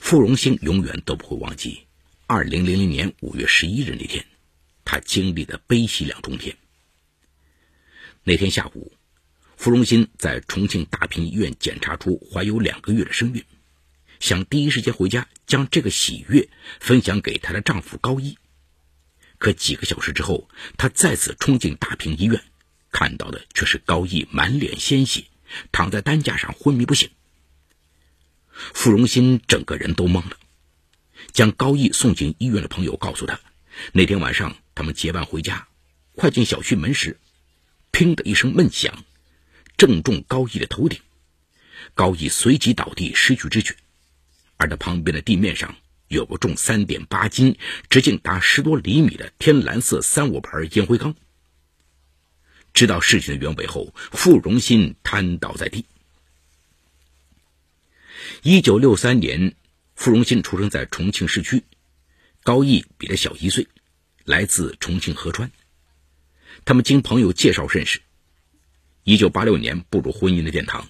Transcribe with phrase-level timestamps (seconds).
[0.00, 1.86] 傅荣兴永远都不会忘记
[2.28, 4.24] 2000年5月11日那天，
[4.84, 6.56] 他经历的悲喜两重天。
[8.24, 8.92] 那天下午，
[9.56, 13.44] 傅荣兴在重庆大坪医院检查出怀有两个月的身孕，
[14.18, 16.48] 想第一时间回家将这个喜悦
[16.80, 18.38] 分享给她的丈夫高一。
[19.38, 22.42] 可几个小时之后，她再次冲进大坪医院，
[22.90, 25.24] 看到的却是高一满脸鲜血，
[25.70, 27.10] 躺在担架上昏迷不醒。
[28.74, 30.36] 傅荣新整个人都懵了。
[31.32, 33.38] 将高毅送进医院的朋友告诉他，
[33.92, 35.66] 那天晚上他们结伴回家，
[36.14, 37.18] 快进小区门时，
[37.92, 39.04] 砰的一声闷响，
[39.76, 40.98] 正中高毅的头顶，
[41.94, 43.74] 高毅随即倒地失去知觉，
[44.56, 45.74] 而他旁边的地面上
[46.08, 47.56] 有个重三点八斤、
[47.90, 51.14] 直径达十多厘米的天蓝色三五牌烟灰缸。
[52.72, 55.84] 知道事情的原委后，傅荣新瘫倒在地。
[58.42, 59.54] 一九六三年，
[59.94, 61.64] 傅荣新出生在重庆市区，
[62.42, 63.66] 高毅比他小一岁，
[64.24, 65.50] 来自重庆合川。
[66.64, 68.00] 他们经朋友介绍认识，
[69.04, 70.88] 一九八六年步入婚姻的殿堂。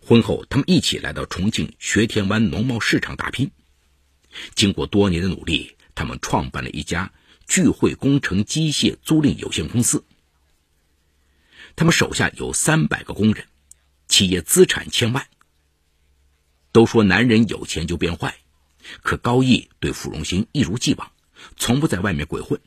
[0.00, 3.50] 婚后，他们一起来到重庆学田湾农贸市场打拼。
[4.54, 7.12] 经过多年的努力，他们创办了一家
[7.46, 10.04] 聚汇工程机械租赁有限公司。
[11.76, 13.46] 他们手下有三百个工人，
[14.08, 15.26] 企业资产千万。
[16.74, 18.36] 都说男人有钱就变坏，
[19.00, 21.12] 可高毅对傅荣兴一如既往，
[21.56, 22.60] 从不在外面鬼混。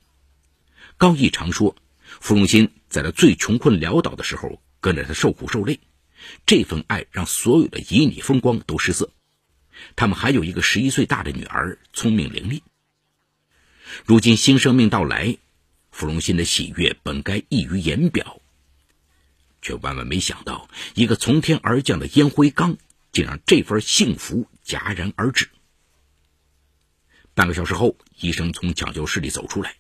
[0.96, 1.76] 高毅常说，
[2.22, 5.82] 傅荣兴在他最穷困潦倒的时候跟着他受苦受累，
[6.46, 9.12] 这份爱让所有的旖旎风光都失色。
[9.98, 12.62] 他们还有一个十一岁大的女儿，聪明伶俐。
[14.06, 15.38] 如今新生命到来，
[15.92, 18.40] 傅荣兴的喜悦本该溢于言表，
[19.62, 22.78] 却万万没想到，一个从天而降的烟灰缸。
[23.18, 25.50] 竟让这份幸福戛然而止。
[27.34, 29.78] 半个小时后，医生从抢救室里走出来，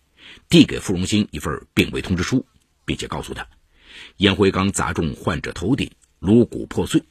[0.49, 2.47] 递给傅荣兴一份病危通知书，
[2.83, 3.47] 并且告诉他，
[4.15, 7.03] 烟灰缸砸中患者头顶，颅骨破碎，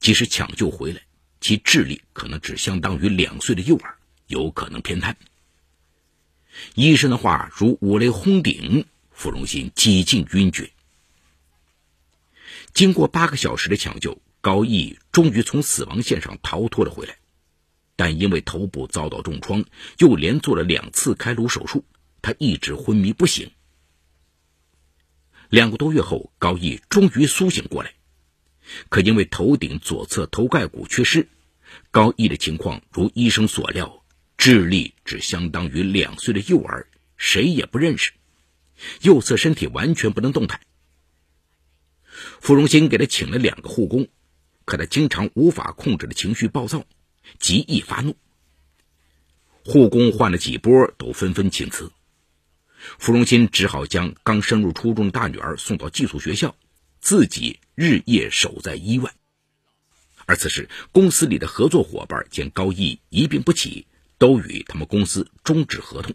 [0.00, 1.00] 即使抢救回来，
[1.40, 5.16] 其智力可能只相当于两岁的幼儿，有可能偏瘫。
[6.74, 10.72] 医生的话如五雷轰顶，傅荣兴几近晕厥。
[12.74, 14.20] 经过八个小时的抢救。
[14.42, 17.16] 高毅终于从死亡线上逃脱了回来，
[17.94, 19.64] 但因为头部遭到重创，
[19.98, 21.84] 又连做了两次开颅手术，
[22.20, 23.52] 他一直昏迷不醒。
[25.48, 27.94] 两个多月后，高毅终于苏醒过来，
[28.88, 31.28] 可因为头顶左侧头盖骨缺失，
[31.92, 34.02] 高毅的情况如医生所料，
[34.36, 38.10] 智力只相当于两岁的幼儿，谁也不认识，
[39.02, 40.60] 右侧身体完全不能动弹。
[42.40, 44.08] 傅荣兴给他请了两个护工。
[44.64, 46.84] 可他经常无法控制的情绪暴躁，
[47.38, 48.16] 极易发怒。
[49.64, 51.92] 护工换了几波，都纷纷请辞。
[52.98, 56.56] 傅荣新只好将刚升入初中的大女儿送到寄宿学校，
[57.00, 59.04] 自己日夜守在医院。
[60.26, 63.86] 而此时，公司里的合作伙伴见高毅一病不起，
[64.18, 66.14] 都与他们公司终止合同。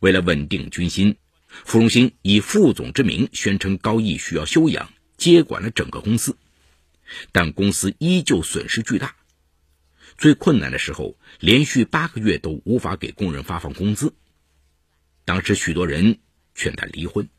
[0.00, 1.16] 为了稳定军心，
[1.48, 4.90] 傅荣新以副总之名宣称高毅需要休养。
[5.24, 6.36] 接管了整个公司，
[7.32, 9.16] 但公司依旧损失巨大。
[10.18, 14.12] 最困难的时候，连续八个月都无法给工人发放工资。
[15.24, 16.18] 当时许多人
[16.54, 17.30] 劝他离婚，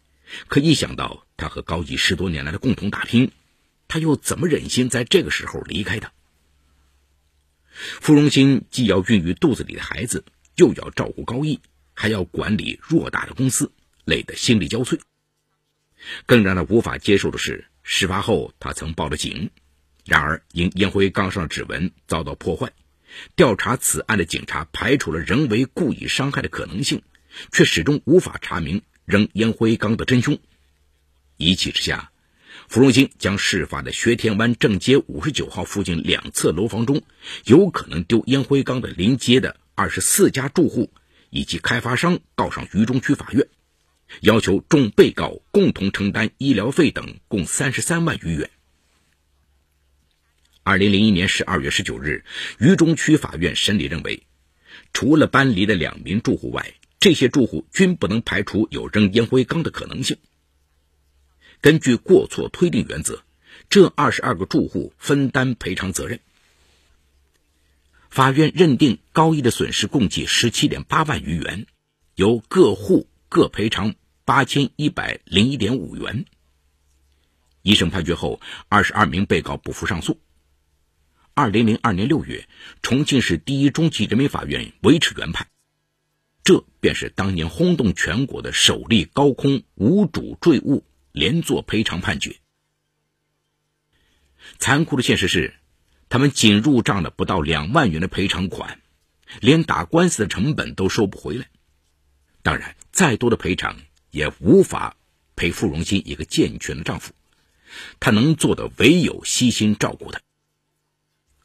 [0.48, 3.32] 可一想到他和高毅十多年来的共同打拼，
[3.88, 6.12] 他又怎么忍心在这个时候离开他？
[7.70, 10.26] 傅荣兴既要孕育肚子里的孩子，
[10.56, 11.60] 又要照顾高毅，
[11.94, 13.72] 还要管理偌大的公司，
[14.06, 15.00] 累得心力交瘁。
[16.26, 17.68] 更让他无法接受的是。
[17.88, 19.52] 事发后，他曾报了警，
[20.06, 22.72] 然而因烟灰缸上的指纹遭到破坏，
[23.36, 27.04] 调查此案的警察排除了人为故意伤害的可能性，
[27.52, 30.40] 却始终无法查明扔烟灰缸的真凶。
[31.38, 32.12] 一气之下，
[32.68, 37.04] 傅荣兴将事发的学田湾正街五十九号附近两侧楼房中
[37.46, 40.92] 有可能丢烟灰缸的临街的二十四家住户
[41.30, 43.48] 以及开发商告上渝中区法院。
[44.22, 48.50] 要求众被告共同承担医疗费等共三十三万余元。
[50.64, 52.26] 二零零一年十二月十九日，
[52.60, 54.24] 渝中区法院审理认为，
[54.94, 60.18] 除了搬离的两名住户外，这些住户均不能排除有扔烟灰缸的可能性。
[61.62, 63.24] 根据过错推定原则，
[63.70, 66.20] 这二十二个住户分担赔偿责任。
[68.10, 71.68] 法院认定高一的损失共计十七点八万余元，
[72.16, 73.08] 由各户。
[73.36, 76.24] 各赔偿八千一百零一点五元。
[77.64, 78.40] 一审判决后，
[78.70, 80.22] 二十二名被告不服上诉。
[81.34, 82.48] 二零零二年六月，
[82.82, 85.50] 重庆市第一中级人民法院维持原判。
[86.46, 92.38] 这便是当年轰动全国的首例高空无主坠物连坐赔偿判决。
[94.60, 95.56] 残酷的现实是，
[96.08, 98.80] 他们仅入账了不到两万元的赔偿款，
[99.42, 101.50] 连打官司的成本都收不回来。
[102.46, 103.76] 当然，再多的赔偿
[104.12, 104.96] 也无法
[105.36, 107.12] 赔付荣新一个健全的丈夫，
[108.00, 110.22] 他能做的唯有悉心照顾她。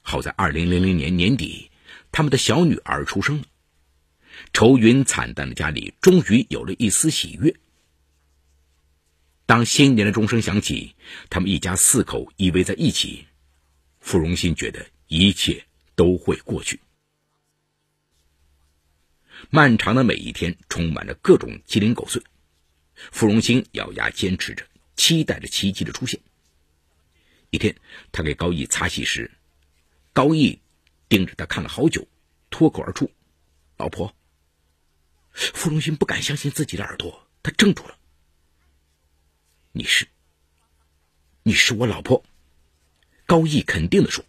[0.03, 1.71] 好在二零零零年年底，
[2.13, 3.45] 他们的小女儿出生了。
[4.53, 7.57] 愁云惨淡的家里终于有了一丝喜悦。
[9.47, 10.95] 当新年的钟声响起，
[11.31, 13.25] 他们一家四口依偎在一起，
[14.01, 15.65] 傅荣新觉得一切
[15.95, 16.79] 都会过去。
[19.49, 22.23] 漫长的每一天充满着各种鸡零狗碎，
[22.95, 24.67] 傅荣新咬牙坚持着，
[24.97, 26.21] 期待着奇迹的出现。
[27.51, 27.75] 一天，
[28.13, 29.31] 他给高毅擦洗时，
[30.13, 30.61] 高毅
[31.09, 32.07] 盯着他看了好久，
[32.51, 33.11] 脱口而出
[33.79, 34.15] ：“老婆。”
[35.33, 37.97] 傅荣新不敢相信自己的耳朵，他怔住了。
[39.73, 40.07] 你是，
[41.45, 42.25] 你是我老婆。
[43.27, 44.25] 高毅肯定的说。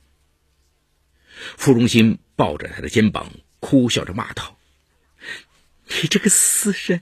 [1.58, 4.58] 傅荣新抱着他的肩膀，哭笑着骂道
[6.02, 7.02] ：“你 这个死人！”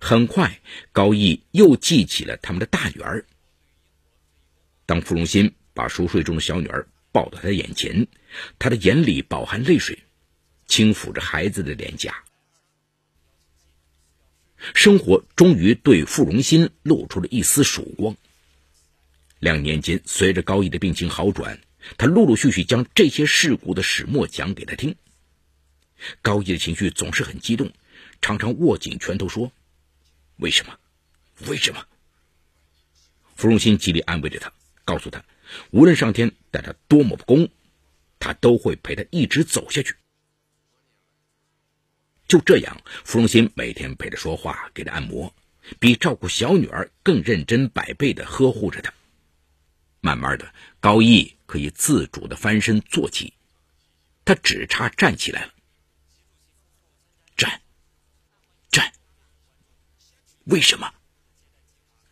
[0.00, 0.60] 很快，
[0.92, 3.24] 高毅又记起了他们的大女儿。
[4.86, 8.06] 当傅荣新把熟睡中的小女儿抱到他的眼前，
[8.58, 9.98] 他的眼里饱含泪水。
[10.66, 12.24] 轻抚着孩子的脸颊，
[14.74, 18.16] 生活终于对傅荣新露出了一丝曙光。
[19.40, 21.60] 两年间，随着高毅的病情好转，
[21.98, 24.96] 他陆陆续续将这些事故的始末讲给他听。
[26.22, 27.72] 高毅的情绪总是很激动，
[28.20, 29.52] 常常握紧拳头说
[30.36, 30.78] ：“为什么？
[31.46, 31.86] 为什么？”
[33.36, 34.52] 芙蓉心极力安慰着他，
[34.84, 35.24] 告诉他，
[35.70, 37.48] 无论上天待他多么不公，
[38.18, 39.96] 他都会陪他一直走下去。
[42.28, 45.34] 就这样，芙蓉心每天陪他说话，给他按摩，
[45.78, 48.92] 比照顾小女儿更认真百倍的呵护着他。
[50.00, 53.32] 慢慢的，高毅可以自主的翻身坐起，
[54.24, 55.53] 他只差站起来了。
[57.36, 57.62] 站，
[58.70, 58.92] 站。
[60.44, 60.92] 为什么？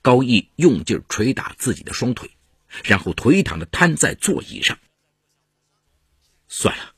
[0.01, 2.31] 高毅用劲捶打自己的双腿，
[2.85, 4.79] 然后颓唐的瘫在座椅上。
[6.49, 6.95] 算了，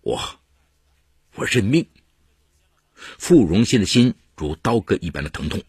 [0.00, 0.40] 我，
[1.34, 1.88] 我认命。
[2.94, 5.62] 傅荣新的心如刀割一般的疼痛，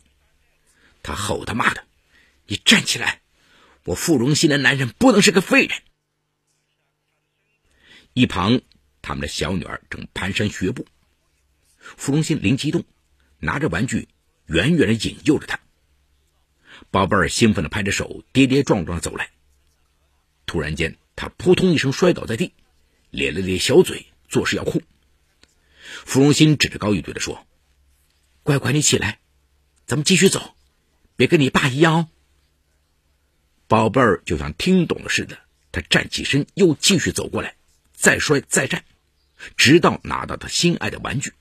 [1.03, 1.85] 他吼他骂的
[2.47, 3.21] ：“你站起来！
[3.85, 5.81] 我傅荣新的男人不能是个废人。”
[8.13, 8.61] 一旁，
[9.01, 10.85] 他们的小女儿正蹒跚学步，
[11.97, 12.83] 傅荣心灵机一动，
[13.39, 14.07] 拿着玩具，
[14.45, 15.59] 远远的引诱着她。
[16.89, 19.29] 宝贝儿兴奋的拍着手，跌跌撞撞走来。
[20.45, 22.53] 突然间，他扑通一声摔倒在地，
[23.09, 24.81] 咧了咧小嘴，作势要哭。
[26.05, 27.45] 芙蓉心指着高玉对他说
[28.43, 29.19] ：“乖乖，你起来，
[29.85, 30.55] 咱们继续走，
[31.15, 32.09] 别跟你爸一样哦。”
[33.67, 35.37] 宝贝儿就像听懂了似的，
[35.71, 37.55] 他站起身，又继续走过来，
[37.93, 38.83] 再摔再站，
[39.55, 41.31] 直到拿到他心爱的玩具。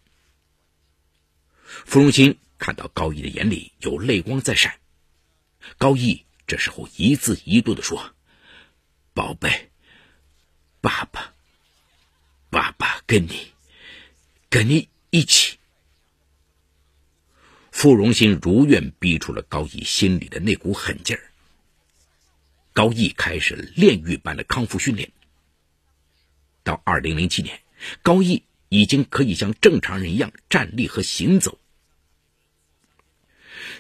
[1.86, 4.78] 芙蓉心看到高毅的眼里有泪光在闪，
[5.78, 8.14] 高毅这时候一字一顿的说
[9.14, 9.70] ：“宝贝，
[10.80, 11.32] 爸爸，
[12.50, 13.52] 爸爸跟你。”
[14.50, 15.58] 跟你一起，
[17.70, 21.30] 傅荣新如愿逼出了高毅心里的那股狠劲儿。
[22.72, 25.12] 高毅开始炼狱般的康复训练。
[26.64, 27.60] 到二零零七年，
[28.02, 31.59] 高毅已经可以像正常人一样站立和行走。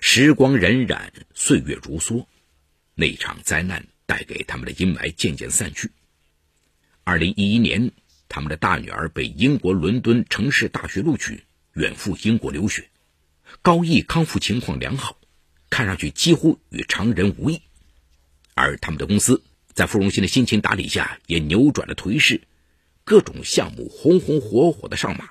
[0.00, 2.26] 时光荏苒，岁月如梭，
[2.94, 5.90] 那场灾难带给他们的阴霾渐渐散去。
[7.04, 7.92] 二零一一年。
[8.32, 11.42] 他们的大女儿被英国伦敦城市大学录取，
[11.72, 12.88] 远赴英国留学。
[13.60, 15.18] 高毅康复情况良好，
[15.68, 17.60] 看上去几乎与常人无异。
[18.54, 19.42] 而他们的公司
[19.72, 22.42] 在傅荣新的辛勤打理下，也扭转了颓势，
[23.02, 25.30] 各种项目红红火火的上马。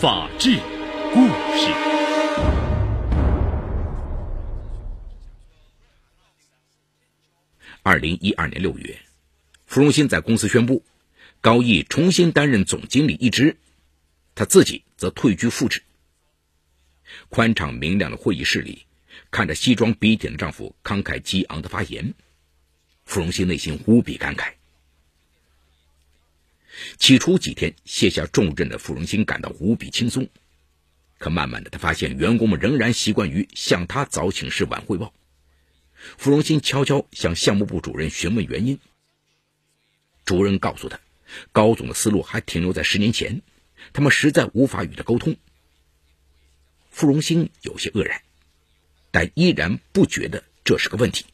[0.00, 0.58] 法治
[1.12, 1.70] 故事。
[7.82, 8.98] 二零一二年六月，
[9.66, 10.82] 傅荣新在公司宣布，
[11.42, 13.58] 高毅重新担任总经理一职，
[14.34, 15.82] 他自己则退居副职。
[17.28, 18.86] 宽敞明亮的会议室里，
[19.30, 22.14] 看着西装笔挺的丈夫慷慨激昂的发言，
[23.04, 24.54] 傅荣新内心无比感慨。
[26.98, 30.28] 起初几天卸下重任的傅荣新感到无比轻松，
[31.18, 35.12] 可慢慢的他发现员工们仍然习惯于向他早请示晚汇报。
[36.16, 38.78] 傅荣新悄悄向项目部主任询问原因，
[40.24, 40.98] 主任告诉他，
[41.52, 43.42] 高总的思路还停留在十年前，
[43.92, 45.36] 他们实在无法与他沟通。
[46.90, 48.22] 傅荣兴有些愕然，
[49.10, 51.26] 但依然不觉得这是个问题。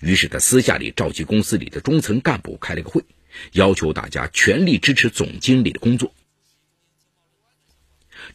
[0.00, 3.04] 于是他私下里召集公司里的中层干部开了个会，
[3.52, 6.14] 要求大家全力支持总经理的工作。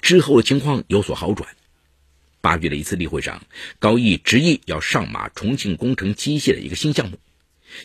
[0.01, 1.55] 之后的情况有所好转。
[2.41, 3.43] 八月的一次例会上，
[3.79, 7.19] 高毅执意要上马重庆工程机械的一个新项目，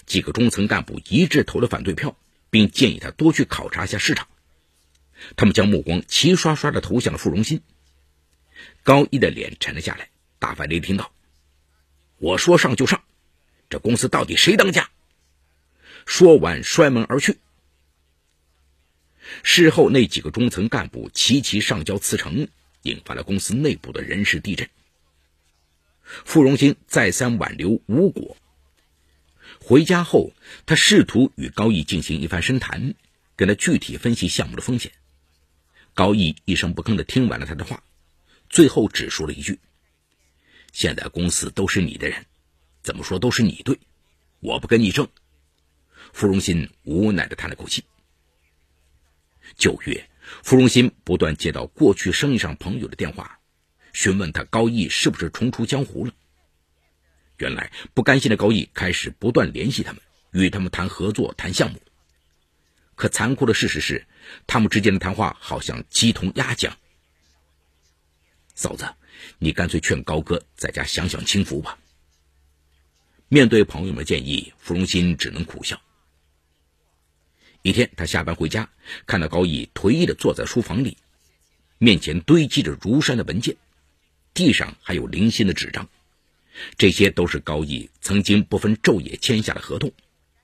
[0.06, 2.16] 几个中层干部一致投了反对票，
[2.50, 4.28] 并建议他多去考察一下市场。
[5.36, 7.62] 他们将目光齐刷刷地投向了傅荣新。
[8.84, 11.12] 高一的脸沉了下来，大发雷霆道
[12.18, 13.02] ：“我说上就上，
[13.70, 14.88] 这公司到底谁当家？”
[16.06, 17.38] 说完，摔门而去。
[19.42, 22.46] 事后，那几个中层干部齐齐上交辞呈，
[22.82, 24.68] 引发了公司内部的人事地震。
[26.02, 28.36] 傅荣兴再三挽留无果，
[29.60, 30.32] 回家后，
[30.66, 32.94] 他试图与高毅进行一番深谈，
[33.34, 34.92] 跟他具体分析项目的风险。
[35.94, 37.82] 高毅一声不吭的听完了他的话。
[38.50, 39.58] 最后只说了一句
[40.72, 42.24] ：“现在公司都是你的人，
[42.82, 43.78] 怎么说都是你对，
[44.40, 45.08] 我不跟你争。”
[46.14, 47.82] 傅荣新无奈的叹了口气。
[49.56, 50.08] 九月，
[50.44, 53.40] 傅荣新不断接到过去生意上朋友的电话，
[53.92, 56.12] 询问他高毅是不是重出江湖了。
[57.38, 61.82] 原来不甘心的高毅开始不断联系他们，与他们谈合作、谈项目。
[62.94, 64.06] 可残酷的事实是，
[64.46, 66.78] 他们之间的谈话好像鸡同鸭讲。
[68.54, 68.94] 嫂子，
[69.38, 71.76] 你干脆劝高哥在家享享清福吧。
[73.26, 75.80] 面对朋友们的建议，傅荣新只能苦笑。
[77.64, 78.68] 一天，他下班回家，
[79.06, 80.98] 看到高毅颓意的坐在书房里，
[81.78, 83.56] 面前堆积着如山的文件，
[84.34, 85.88] 地上还有零星的纸张，
[86.76, 89.90] 这些都是高毅曾经不分昼夜签下的合同，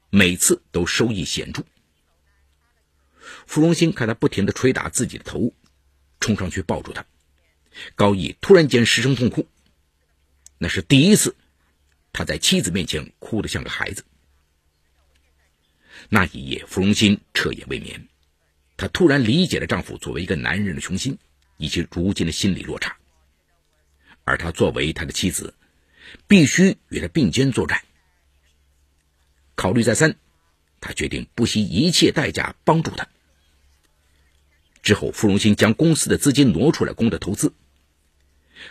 [0.09, 1.63] 每次都收益显著。
[3.47, 5.53] 傅荣兴看他不停的捶打自己的头，
[6.21, 7.05] 冲上去抱住他。
[7.95, 9.47] 高毅突然间失声痛哭，
[10.57, 11.37] 那是第一次，
[12.15, 14.05] 他在妻子面前哭得像个孩子。
[16.13, 18.09] 那一夜，芙蓉心彻夜未眠，
[18.77, 21.17] 她突然理解了丈夫作为一个男人的雄心，
[21.57, 22.97] 以及如今的心理落差。
[24.25, 25.55] 而她作为他的妻子，
[26.27, 27.81] 必须与他并肩作战。
[29.55, 30.17] 考虑再三，
[30.81, 33.09] 她决定不惜一切代价帮助他。
[34.83, 37.55] 之后，傅荣兴将公司的资金挪出来供他投资。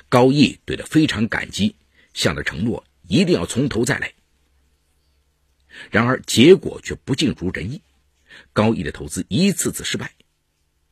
[0.09, 1.77] 高毅对他非常感激，
[2.13, 4.13] 向他承诺一定要从头再来。
[5.91, 7.81] 然而结果却不尽如人意，
[8.53, 10.13] 高毅的投资一次次失败，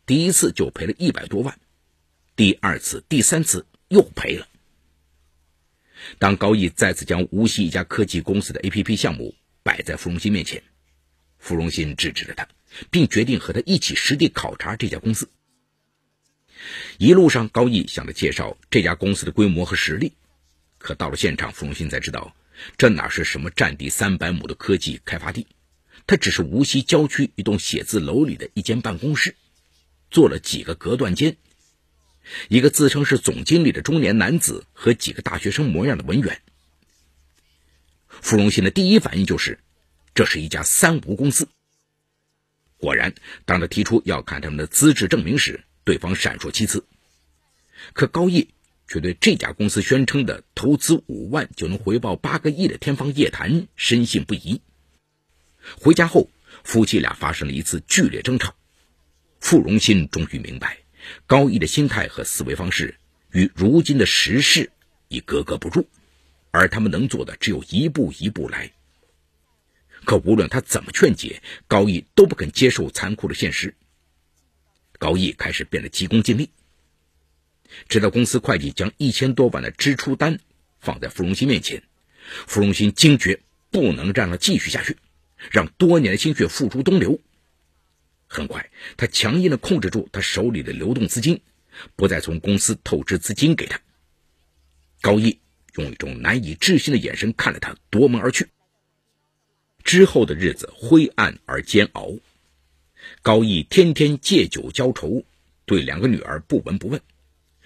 [0.06, 1.60] 第一次就赔了一百多万，
[2.36, 4.48] 第二次、第三次又赔了。
[6.20, 10.63] 当高毅再次将无锡一家科技公司的 A P P 项目摆在傅荣新面前，
[11.39, 12.48] 傅荣新制止了他。
[12.91, 15.29] 并决定和他一起实地考察这家公司。
[16.98, 20.13] 一路上，高毅向他介绍这家公司的规模和实力，
[20.77, 22.36] 可到了现场，傅荣新才知道，
[22.77, 25.47] 这哪是什么占地三百亩的科技开发地，
[26.05, 29.35] 它只是无锡郊区一栋写字楼里的一间办公室，
[30.09, 31.37] 做了几个隔断间，
[32.49, 36.41] 一个自称是总经理的中年男子和几个大学生模样的文员。
[38.07, 39.59] 傅荣新的第一反应就是，
[40.15, 41.49] 这是一家三无公司。
[42.77, 43.13] 果然，
[43.45, 46.85] 当他提出要看他们的资质证明时，对方闪烁其词。
[47.93, 48.49] 可高毅
[48.88, 54.62] 却对这家公司宣称的投资五万就能回报八个亿的天方夜谭深信不疑。
[55.79, 56.29] 回家后，
[56.63, 58.56] 夫妻俩发生了一次剧烈争吵。
[59.39, 60.79] 傅荣新终于明白，
[61.25, 62.98] 高毅的心态和思维方式
[63.32, 64.72] 与如今的时事
[65.10, 65.88] 已格格不入，
[66.51, 68.72] 而他们能做的只有一步一步来。
[70.06, 73.75] 可无论他怎么劝解，高毅都不肯接受残酷的现实。
[74.98, 76.50] 高毅开始变得急功近利，
[77.88, 80.39] 直到公司会计将一千多万的支出单
[80.79, 81.83] 放在傅荣新面前，
[82.47, 84.97] 傅荣新惊觉不能让他继续下去，
[85.51, 87.19] 让多年的心血付诸东流。
[88.27, 91.41] 很快，他强硬地控制住他手里的流动资金，
[91.95, 93.79] 不再从公司透支资金给他。
[95.00, 95.39] 高毅
[95.75, 98.47] 用一种难以置信的眼神看着他，夺门而去。
[99.83, 102.12] 之后的日子灰暗而煎熬。
[103.21, 105.24] 高义天天借酒浇愁，
[105.65, 107.00] 对两个女儿不闻不问，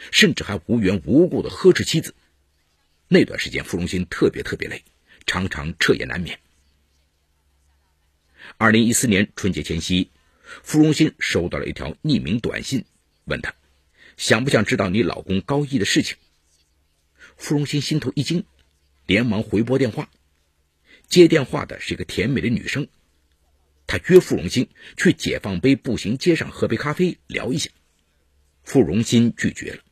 [0.10, 2.16] 甚至还无缘无故的呵斥妻子。
[3.08, 4.84] 那段时间，傅荣新特别特别累，
[5.26, 6.40] 常常彻夜难眠。
[8.58, 10.10] 二零一四年春节前夕，
[10.64, 12.86] 傅荣新收到了一条匿名短信，
[13.26, 13.54] 问他
[14.18, 16.18] 想不想知道你老公高义的事情。
[17.38, 18.46] 傅荣新心头一惊，
[19.06, 20.10] 连忙回拨电话。
[21.08, 22.88] 接电话的是一个甜美的女生，
[23.88, 27.70] 她约傅荣新去解放碑步行街上喝杯咖啡聊一下。
[28.64, 29.84] 傅荣新拒绝了，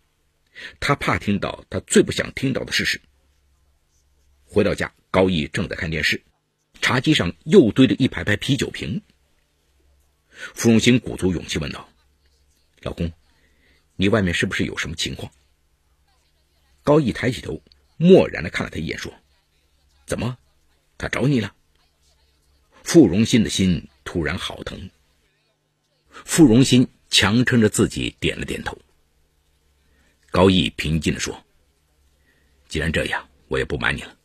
[0.80, 3.02] 他怕听到他最不想听到的事实。
[4.46, 6.24] 回到家，高义正在看电视。
[6.82, 9.02] 茶几上又堆着一排排啤酒瓶。
[10.32, 11.90] 傅荣兴鼓足勇气问道
[12.82, 13.12] ：“老公，
[13.96, 15.32] 你外面是不是有什么情况？”
[16.84, 17.62] 高义抬起头，
[17.98, 19.14] 漠然的看了他一眼，说
[20.08, 20.38] ：“怎么，
[20.98, 21.54] 他找你了？”
[22.82, 24.90] 傅荣新的心突然好疼。
[26.10, 28.80] 傅荣新强撑着自己点了点头。
[30.32, 31.44] 高毅平静的说
[32.70, 34.18] ：“既然这样，我也不瞒你了。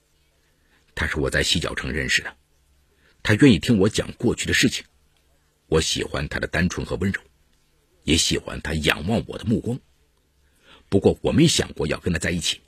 [0.94, 2.36] 他是我在西角城认识的。”
[3.22, 4.84] 他愿意听我讲过去的事情，
[5.66, 7.22] 我喜欢他的单纯和温柔，
[8.02, 9.80] 也喜欢他仰望我的目光。
[10.90, 12.60] 不过我没想过要跟他在一起，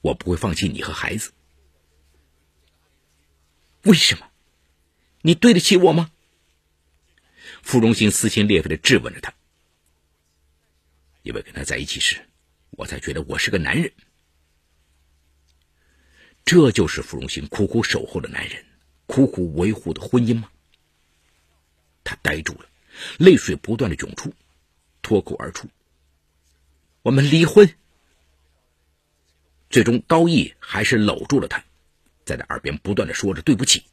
[0.00, 1.32] 我不会放弃你和孩子。
[3.82, 4.30] 为什么？
[5.22, 6.12] 你对得起我吗？
[7.62, 9.34] 傅荣兴撕心裂肺的质问着他。
[11.22, 12.24] 因为跟他在一起时，
[12.72, 13.92] 我才觉得我是个男人。
[16.44, 18.64] 这就是傅荣兴苦苦守候的男人。
[19.06, 20.50] 苦苦维护的婚姻吗？
[22.02, 22.66] 他呆住了，
[23.18, 24.32] 泪水不断的涌出，
[25.02, 25.68] 脱口而出
[27.02, 27.74] ：“我们离婚。”
[29.68, 31.62] 最终，高义还是搂住了他，
[32.24, 33.84] 在他耳边不断的说着对不起，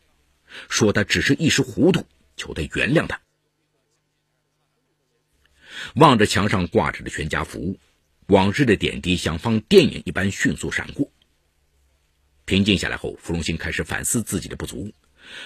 [0.70, 2.06] 说他只是一时糊涂，
[2.38, 3.20] 求他原谅他。
[5.96, 7.78] 望着墙上挂着的全家福，
[8.30, 11.12] 往日的点滴像放电影一般迅速闪过。
[12.46, 14.94] 平静下来后，芙蓉心开始反思自己的不足。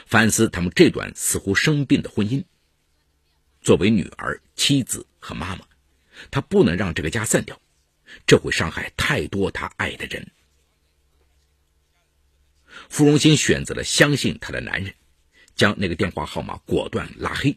[0.06, 2.44] 反思他们这段似乎生病的婚姻。
[3.62, 5.66] 作为女儿、妻子和妈妈，
[6.30, 7.62] 她不能让这个家散掉，
[8.28, 10.30] 这会伤害太多她爱的人。
[12.90, 14.94] 芙蓉心选择了相信她的男人，
[15.56, 17.56] 将那个电话号码果断拉黑。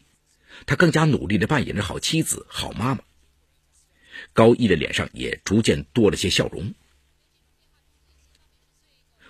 [0.65, 3.03] 她更加努力的扮演着好妻子、好妈妈。
[4.33, 6.73] 高毅的脸上也逐渐多了些笑容。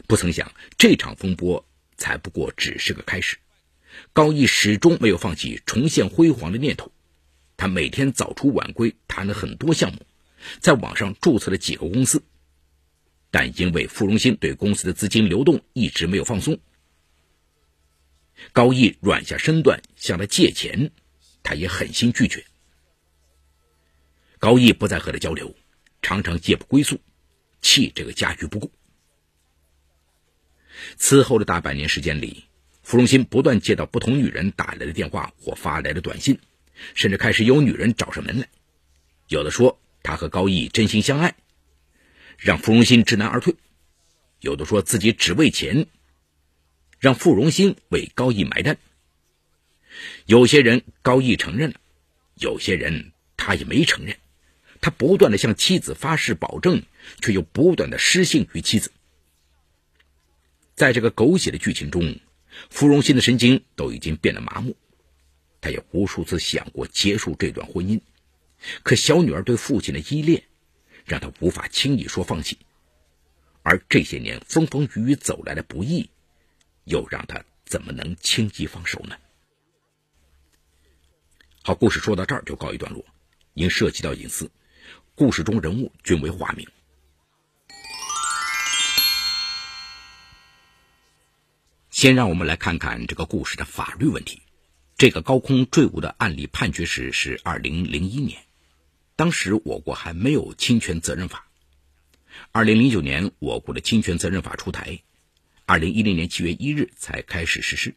[0.07, 1.65] 不曾想，这场风波。
[1.99, 3.39] 才不过只是个开始，
[4.13, 6.91] 高毅始终没有放弃重现辉煌的念头。
[7.57, 10.05] 他每天早出晚归，谈了很多项目，
[10.59, 12.21] 在网上注册了几个公司。
[13.31, 16.59] 但因为傅荣新对公司的资金流动一直没有放松，
[18.53, 20.91] 高毅软下身段向他借钱，
[21.41, 22.45] 他也狠心拒绝。
[24.39, 25.55] 高毅不再和他交流，
[26.01, 26.99] 常常夜不归宿，
[27.61, 28.71] 弃这个家于不顾。
[30.95, 32.45] 此后的大半年时间里，
[32.83, 36.39] 傅荣新不断接到不同女人打来的电话或发来的短信，
[36.93, 38.47] 甚至开始有女人找上门来。
[39.27, 41.35] 有的说他和高毅真心相爱，
[42.37, 43.55] 让傅荣新知难而退；
[44.39, 45.87] 有的说自己只为钱，
[46.99, 48.77] 让傅荣新为高毅买单。
[50.27, 51.81] 有些人高毅承认了，
[52.35, 54.15] 有些人他也没承认。
[54.81, 56.83] 他不断的向妻子发誓保证，
[57.21, 58.91] 却又不断的失信于妻子。
[60.75, 62.19] 在这个狗血的剧情中，
[62.69, 64.75] 芙蓉心的神经都已经变得麻木。
[65.59, 67.99] 他也无数次想过结束这段婚姻，
[68.83, 70.43] 可小女儿对父亲的依恋，
[71.05, 72.59] 让他无法轻易说放弃。
[73.63, 76.09] 而这些年风风雨雨走来的不易，
[76.85, 79.17] 又让他怎么能轻易放手呢？
[81.63, 83.03] 好，故事说到这儿就告一段落，
[83.55, 84.49] 因涉及到隐私，
[85.19, 86.67] 故事中人物均为化名。
[91.89, 94.43] 先让我们来看看这个故事的法律问题。
[94.95, 98.43] 这个高空坠物的案例判决时是二零零一年，
[99.15, 101.47] 当时我国还没有侵权责任法。
[102.51, 105.01] 二零零九年，我国的侵权责任法出台，
[105.65, 107.95] 二零一零年七月一日才开始实施。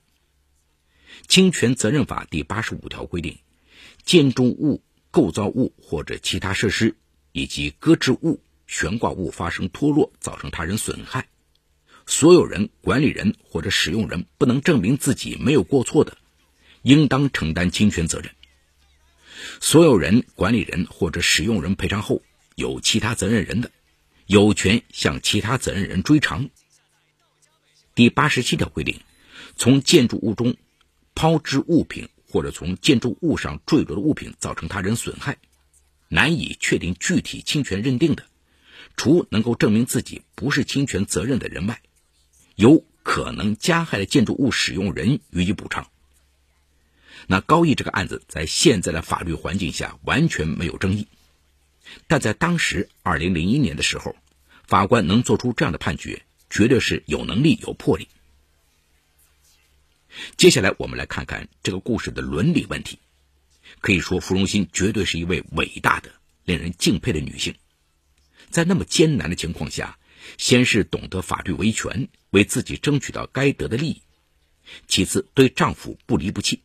[1.29, 3.41] 侵权责任法第八十五条规定，
[4.05, 6.97] 建筑物、构造物或者其他设施
[7.33, 11.27] 以及搁置物、悬挂物发生脱落，造成他人损害。
[12.07, 16.17] 所有人、管理人或者使用人不能证明自己没有过错的，
[16.83, 18.31] 应当承担侵权责任。
[19.61, 22.23] 所有人、管理人或者使用人赔偿后，
[22.57, 23.71] 有其他责任人的，
[24.27, 26.51] 有权向其他责任人追偿。
[27.95, 29.01] 第八十七条规定，
[29.57, 30.57] 从建筑物中
[31.15, 35.39] 抛掷物品，或者从建筑物上坠落的物品造成他人损害，
[36.13, 38.27] 难以确定具体侵权认定的，
[38.97, 41.81] 除能够证明自己不是侵权责任的人外，
[42.57, 45.89] 由可能加害的建筑物使用人予以补偿。
[47.29, 51.07] 那高毅这个案子在现在的法律环境下完全没有争议，
[52.09, 54.17] 但在当时二零零一年的时候，
[54.67, 58.09] 法官能做出这样的判决，绝对是有能力有魄力。
[60.37, 62.99] 接下来我们来看看这个故事的伦理问题。
[63.81, 66.13] 可以说，芙蓉心绝对是一位伟大的、
[66.45, 67.55] 令人敬佩的女性，
[68.51, 69.99] 在那么艰难的情况下，
[70.37, 74.03] 先是懂得法律维权，为自己争取到该得的利益；
[74.87, 76.63] 其次，对丈夫不离不弃。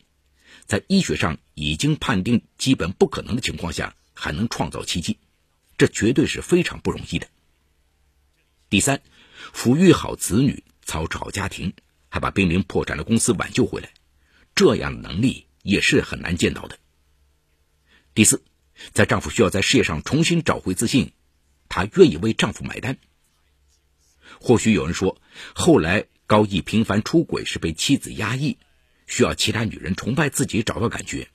[0.66, 5.18] 在医学上已经判定基本不可能的情况下，还能创造奇迹，
[5.78, 7.28] 这绝对是非常不容易的。
[8.70, 9.02] 第三，
[9.54, 11.74] 抚育好子女，操持好家庭，
[12.10, 13.94] 还把濒临破产的公司挽救回来，
[14.54, 16.78] 这样的能力也是很难见到的。
[18.16, 18.42] 第四，
[18.94, 21.12] 在丈夫需要在事业上重新找回自信，
[21.68, 22.98] 她愿意为丈夫买单。
[24.40, 25.22] 或许有人说，
[25.54, 28.58] 后来高毅频繁出轨是被妻子压抑。
[29.06, 31.28] 需要其他女人崇拜自己，找到感觉。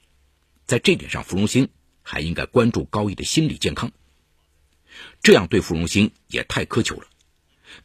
[0.64, 1.68] 在这点上，芙蓉星
[2.02, 3.92] 还应该关注高毅的心理健康。
[5.22, 7.06] 这样对芙蓉星也太苛求了。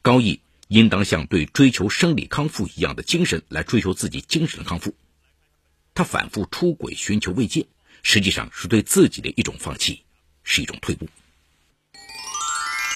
[0.01, 4.95] 高毅应当像对追求生理康复一样的精神来追求自己精神的康复。
[5.93, 7.67] 他反复出轨寻求慰藉，
[8.07, 10.03] 实际上是对自己的一种放弃，
[10.43, 11.09] 是一种退步。